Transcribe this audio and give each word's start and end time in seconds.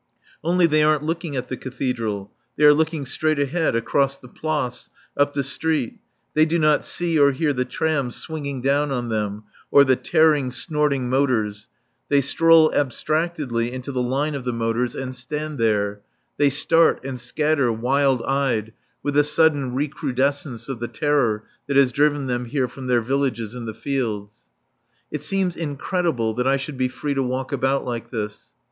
Only 0.43 0.65
they 0.65 0.81
aren't 0.81 1.03
looking 1.03 1.35
at 1.35 1.47
the 1.47 1.55
Cathedral. 1.55 2.31
They 2.57 2.63
are 2.63 2.73
looking 2.73 3.05
straight 3.05 3.37
ahead, 3.37 3.75
across 3.75 4.17
the 4.17 4.27
Place, 4.27 4.89
up 5.15 5.35
the 5.35 5.43
street; 5.43 5.99
they 6.33 6.43
do 6.43 6.57
not 6.57 6.83
see 6.83 7.19
or 7.19 7.33
hear 7.33 7.53
the 7.53 7.65
trams 7.65 8.15
swinging 8.15 8.63
down 8.63 8.89
on 8.91 9.09
them, 9.09 9.43
or 9.69 9.83
the 9.85 9.95
tearing, 9.95 10.49
snorting 10.49 11.07
motors; 11.07 11.69
they 12.09 12.19
stroll 12.19 12.73
abstractedly 12.73 13.71
into 13.71 13.91
the 13.91 14.01
line 14.01 14.33
of 14.33 14.43
the 14.43 14.51
motors 14.51 14.95
and 14.95 15.15
stand 15.15 15.59
there; 15.59 16.01
they 16.37 16.49
start 16.49 16.99
and 17.05 17.19
scatter, 17.19 17.71
wild 17.71 18.23
eyed, 18.23 18.73
with 19.03 19.15
a 19.15 19.23
sudden 19.23 19.75
recrudescence 19.75 20.67
of 20.67 20.79
the 20.79 20.87
terror 20.87 21.43
that 21.67 21.77
has 21.77 21.91
driven 21.91 22.25
them 22.25 22.45
here 22.45 22.67
from 22.67 22.87
their 22.87 23.01
villages 23.01 23.53
in 23.53 23.65
the 23.67 23.75
fields. 23.75 24.33
It 25.11 25.21
seems 25.21 25.55
incredible 25.55 26.33
that 26.33 26.47
I 26.47 26.57
should 26.57 26.79
be 26.79 26.87
free 26.87 27.13
to 27.13 27.21
walk 27.21 27.51
about 27.51 27.85
like 27.85 28.09
this. 28.09 28.49